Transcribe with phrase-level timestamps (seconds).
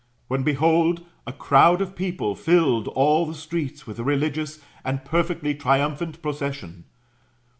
[0.29, 5.53] When, behold, a crowd of people filled all the streets with a religious and perfectly
[5.53, 6.85] triumphant procession.